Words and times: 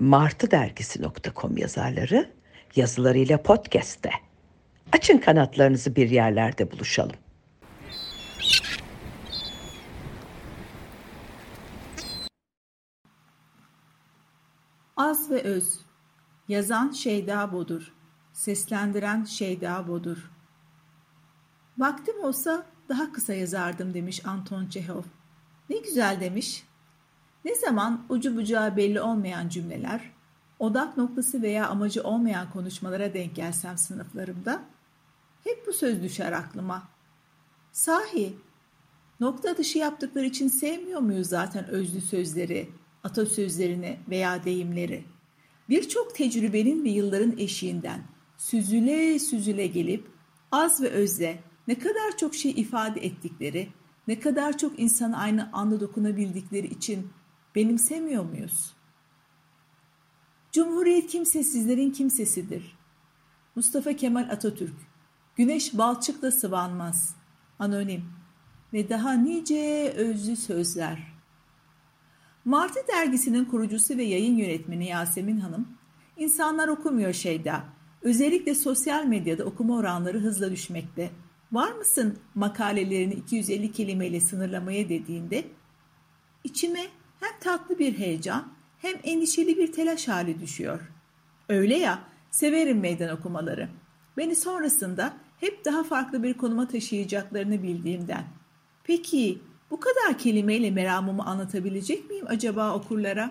martıdergisi.com 0.00 1.56
yazarları 1.56 2.30
yazılarıyla 2.76 3.42
podcast'te. 3.42 4.10
Açın 4.92 5.18
kanatlarınızı 5.18 5.96
bir 5.96 6.10
yerlerde 6.10 6.70
buluşalım. 6.70 7.16
Az 14.96 15.30
ve 15.30 15.42
Öz 15.42 15.78
Yazan 16.48 16.90
Şeyda 16.90 17.52
Bodur 17.52 17.92
Seslendiren 18.32 19.24
Şeyda 19.24 19.88
Bodur 19.88 20.30
Vaktim 21.78 22.24
olsa 22.24 22.66
daha 22.88 23.12
kısa 23.12 23.34
yazardım 23.34 23.94
demiş 23.94 24.26
Anton 24.26 24.66
Çehov. 24.66 25.02
Ne 25.70 25.76
güzel 25.76 26.20
demiş. 26.20 26.64
Ne 27.44 27.54
zaman 27.54 28.06
ucu 28.08 28.36
bucağı 28.36 28.76
belli 28.76 29.00
olmayan 29.00 29.48
cümleler, 29.48 30.10
odak 30.58 30.96
noktası 30.96 31.42
veya 31.42 31.68
amacı 31.68 32.02
olmayan 32.02 32.50
konuşmalara 32.50 33.14
denk 33.14 33.36
gelsem 33.36 33.78
sınıflarımda, 33.78 34.62
hep 35.44 35.66
bu 35.66 35.72
söz 35.72 36.02
düşer 36.02 36.32
aklıma. 36.32 36.88
Sahi, 37.72 38.36
nokta 39.20 39.56
dışı 39.56 39.78
yaptıkları 39.78 40.26
için 40.26 40.48
sevmiyor 40.48 41.00
muyuz 41.00 41.28
zaten 41.28 41.68
özlü 41.68 42.00
sözleri, 42.00 42.68
atasözlerini 43.04 43.98
veya 44.10 44.44
deyimleri? 44.44 45.04
Birçok 45.68 46.14
tecrübenin 46.14 46.84
ve 46.84 46.88
yılların 46.88 47.38
eşiğinden 47.38 48.02
süzüle 48.36 49.18
süzüle 49.18 49.66
gelip 49.66 50.06
az 50.52 50.82
ve 50.82 50.88
özle 50.88 51.40
ne 51.68 51.78
kadar 51.78 52.16
çok 52.16 52.34
şey 52.34 52.50
ifade 52.50 53.00
ettikleri, 53.00 53.68
ne 54.08 54.20
kadar 54.20 54.58
çok 54.58 54.78
insana 54.78 55.16
aynı 55.16 55.48
anda 55.52 55.80
dokunabildikleri 55.80 56.66
için 56.66 57.08
benimsemiyor 57.54 58.24
muyuz? 58.24 58.72
Cumhuriyet 60.52 61.06
kimsesizlerin 61.06 61.90
kimsesidir. 61.90 62.78
Mustafa 63.56 63.92
Kemal 63.92 64.28
Atatürk 64.30 64.90
Güneş 65.36 65.78
balçıkla 65.78 66.30
sıvanmaz. 66.30 67.16
Anonim 67.58 68.04
ve 68.72 68.88
daha 68.88 69.12
nice 69.12 69.92
özlü 69.96 70.36
sözler. 70.36 71.12
Martı 72.44 72.80
dergisinin 72.88 73.44
kurucusu 73.44 73.96
ve 73.96 74.02
yayın 74.02 74.36
yönetmeni 74.36 74.86
Yasemin 74.86 75.40
Hanım, 75.40 75.68
insanlar 76.16 76.68
okumuyor 76.68 77.12
şeyda. 77.12 77.64
Özellikle 78.02 78.54
sosyal 78.54 79.04
medyada 79.04 79.44
okuma 79.44 79.76
oranları 79.76 80.18
hızla 80.18 80.50
düşmekte. 80.50 81.10
Var 81.52 81.72
mısın 81.72 82.18
makalelerini 82.34 83.14
250 83.14 83.72
kelimeyle 83.72 84.20
sınırlamaya 84.20 84.88
dediğinde 84.88 85.44
içime 86.44 86.86
hem 87.20 87.38
tatlı 87.40 87.78
bir 87.78 87.98
heyecan 87.98 88.52
hem 88.78 88.94
endişeli 89.04 89.56
bir 89.56 89.72
telaş 89.72 90.08
hali 90.08 90.40
düşüyor. 90.40 90.80
Öyle 91.48 91.76
ya, 91.76 91.98
severim 92.30 92.80
meydan 92.80 93.16
okumaları. 93.16 93.68
Beni 94.16 94.36
sonrasında 94.36 95.12
hep 95.40 95.64
daha 95.64 95.84
farklı 95.84 96.22
bir 96.22 96.34
konuma 96.34 96.68
taşıyacaklarını 96.68 97.62
bildiğimden. 97.62 98.24
Peki 98.84 99.38
bu 99.70 99.80
kadar 99.80 100.18
kelimeyle 100.18 100.70
meramımı 100.70 101.26
anlatabilecek 101.26 102.10
miyim 102.10 102.24
acaba 102.28 102.74
okurlara? 102.74 103.30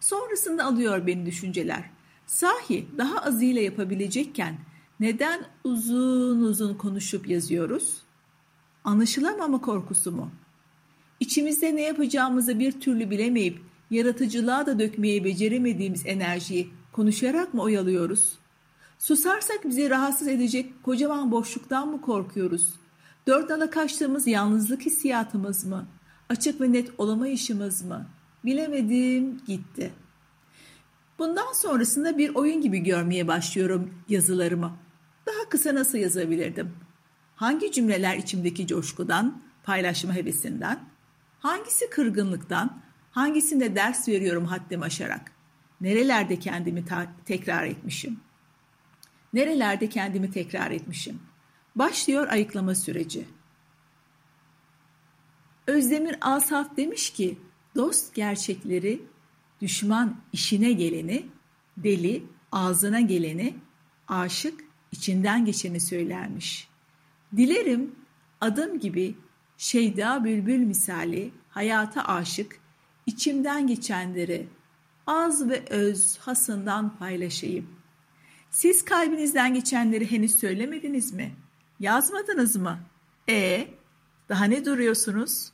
Sonrasında 0.00 0.64
alıyor 0.64 1.06
beni 1.06 1.26
düşünceler. 1.26 1.90
Sahi 2.26 2.86
daha 2.98 3.18
azıyla 3.18 3.62
yapabilecekken 3.62 4.58
neden 5.00 5.46
uzun 5.64 6.40
uzun 6.40 6.74
konuşup 6.74 7.28
yazıyoruz? 7.28 8.02
Anlaşılamama 8.84 9.60
korkusu 9.60 10.12
mu? 10.12 10.30
İçimizde 11.20 11.76
ne 11.76 11.82
yapacağımızı 11.82 12.58
bir 12.58 12.80
türlü 12.80 13.10
bilemeyip 13.10 13.60
yaratıcılığa 13.90 14.66
da 14.66 14.78
dökmeye 14.78 15.24
beceremediğimiz 15.24 16.06
enerjiyi 16.06 16.70
konuşarak 16.92 17.54
mı 17.54 17.62
oyalıyoruz? 17.62 18.38
Susarsak 18.98 19.64
bizi 19.64 19.90
rahatsız 19.90 20.28
edecek 20.28 20.82
kocaman 20.82 21.32
boşluktan 21.32 21.88
mı 21.88 22.00
korkuyoruz? 22.00 22.74
Dört 23.26 23.50
ala 23.50 23.70
kaçtığımız 23.70 24.26
yalnızlık 24.26 24.82
hissiyatımız 24.82 25.64
mı? 25.64 25.86
Açık 26.28 26.60
ve 26.60 26.72
net 26.72 26.90
olamayışımız 26.98 27.82
mı? 27.82 28.06
Bilemedim 28.44 29.40
gitti. 29.46 29.92
Bundan 31.18 31.52
sonrasında 31.52 32.18
bir 32.18 32.34
oyun 32.34 32.60
gibi 32.60 32.78
görmeye 32.78 33.28
başlıyorum 33.28 33.94
yazılarımı. 34.08 34.76
Daha 35.26 35.48
kısa 35.48 35.74
nasıl 35.74 35.98
yazabilirdim? 35.98 36.72
Hangi 37.36 37.72
cümleler 37.72 38.16
içimdeki 38.16 38.66
coşkudan, 38.66 39.42
paylaşma 39.62 40.14
hevesinden, 40.14 40.78
hangisi 41.44 41.90
kırgınlıktan, 41.90 42.82
hangisinde 43.10 43.74
ders 43.74 44.08
veriyorum 44.08 44.44
haddim 44.44 44.82
aşarak? 44.82 45.32
Nerelerde 45.80 46.38
kendimi 46.38 46.84
tekrar 47.24 47.64
etmişim? 47.64 48.20
Nerelerde 49.32 49.88
kendimi 49.88 50.30
tekrar 50.30 50.70
etmişim? 50.70 51.20
Başlıyor 51.76 52.28
ayıklama 52.28 52.74
süreci. 52.74 53.24
Özdemir 55.66 56.16
Asaf 56.20 56.76
demiş 56.76 57.10
ki, 57.10 57.38
dost 57.76 58.14
gerçekleri, 58.14 59.02
düşman 59.60 60.16
işine 60.32 60.72
geleni, 60.72 61.26
deli 61.76 62.26
ağzına 62.52 63.00
geleni, 63.00 63.54
aşık 64.08 64.64
içinden 64.92 65.44
geçeni 65.44 65.80
söylermiş. 65.80 66.68
Dilerim 67.36 67.94
adım 68.40 68.80
gibi 68.80 69.14
Şeyda 69.58 70.24
Bülbül 70.24 70.58
misali 70.58 71.30
hayata 71.50 72.04
aşık, 72.04 72.60
içimden 73.06 73.66
geçenleri 73.66 74.48
az 75.06 75.48
ve 75.48 75.64
öz 75.70 76.18
hasından 76.18 76.96
paylaşayım. 76.96 77.66
Siz 78.50 78.84
kalbinizden 78.84 79.54
geçenleri 79.54 80.10
henüz 80.10 80.38
söylemediniz 80.38 81.12
mi? 81.12 81.34
Yazmadınız 81.80 82.56
mı? 82.56 82.78
E 83.28 83.68
daha 84.28 84.44
ne 84.44 84.64
duruyorsunuz? 84.64 85.52